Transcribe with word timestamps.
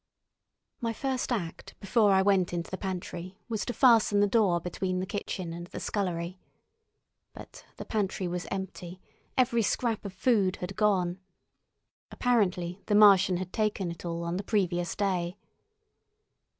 My 0.79 0.93
first 0.93 1.31
act 1.31 1.75
before 1.79 2.11
I 2.11 2.23
went 2.23 2.53
into 2.53 2.71
the 2.71 2.77
pantry 2.79 3.37
was 3.47 3.63
to 3.65 3.73
fasten 3.75 4.19
the 4.19 4.25
door 4.25 4.59
between 4.59 4.99
the 4.99 5.05
kitchen 5.05 5.53
and 5.53 5.67
the 5.67 5.79
scullery. 5.79 6.39
But 7.33 7.63
the 7.77 7.85
pantry 7.85 8.27
was 8.27 8.47
empty; 8.49 8.99
every 9.37 9.61
scrap 9.61 10.03
of 10.03 10.11
food 10.13 10.55
had 10.55 10.75
gone. 10.75 11.19
Apparently, 12.09 12.81
the 12.87 12.95
Martian 12.95 13.37
had 13.37 13.53
taken 13.53 13.91
it 13.91 14.03
all 14.03 14.23
on 14.23 14.37
the 14.37 14.43
previous 14.43 14.95
day. 14.95 15.37